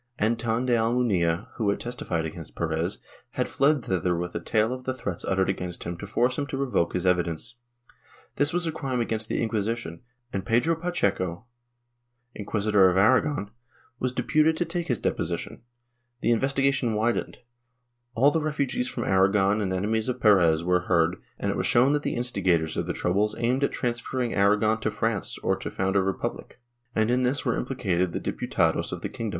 Anton 0.17 0.65
de 0.65 0.73
Almunia, 0.75 1.45
who 1.57 1.69
had 1.69 1.79
testified 1.79 2.25
against 2.25 2.55
Perez, 2.55 2.97
had 3.33 3.47
fled 3.47 3.85
thither 3.85 4.15
with 4.17 4.33
a 4.33 4.39
tale 4.39 4.73
of 4.73 4.83
the 4.83 4.95
threats 4.95 5.23
uttered 5.23 5.47
against 5.47 5.83
him 5.83 5.95
to 5.99 6.07
force 6.07 6.39
him 6.39 6.47
to 6.47 6.57
revoke 6.57 6.93
his 6.93 7.05
evidence. 7.05 7.53
This 8.37 8.51
was 8.51 8.65
a 8.65 8.71
crime 8.71 8.99
against 8.99 9.29
the 9.29 9.39
Inquisition 9.43 10.01
and 10.33 10.43
Pedro 10.43 10.73
Pacheco, 10.75 11.45
Inquisitor 12.33 12.89
of 12.89 12.97
Aragon, 12.97 13.51
was 13.99 14.11
deputed 14.11 14.57
to 14.57 14.65
take 14.65 14.87
his 14.87 14.97
deposi 14.97 15.37
tion; 15.37 15.61
the 16.21 16.31
investigation 16.31 16.95
widened; 16.95 17.37
all 18.15 18.31
the 18.31 18.41
refugees 18.41 18.87
from 18.87 19.03
Aragon 19.03 19.61
and 19.61 19.71
enemies 19.71 20.09
of 20.09 20.19
Perez 20.19 20.63
were 20.63 20.87
heard 20.89 21.17
and 21.37 21.51
it 21.51 21.55
was 21.57 21.67
shown 21.67 21.91
that 21.91 22.01
the 22.01 22.15
instigators 22.15 22.75
of 22.75 22.87
the 22.87 22.93
troubles 22.93 23.35
aimed 23.37 23.63
at 23.63 23.71
transferring 23.71 24.33
Aragon 24.33 24.79
to 24.79 24.89
France 24.89 25.37
or 25.43 25.55
to 25.57 25.69
found 25.69 25.95
a 25.95 26.01
republic, 26.01 26.59
and 26.95 27.11
in 27.11 27.21
this 27.21 27.45
were 27.45 27.55
implicated 27.55 28.13
the 28.13 28.19
Diputados 28.19 28.91
of 28.91 29.01
the 29.03 29.07
king 29.07 29.29
Chap. 29.29 29.29